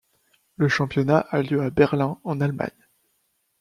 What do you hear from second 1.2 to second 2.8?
a lieu à Berlin en Allemagne.